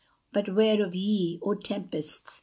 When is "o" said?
1.43-1.53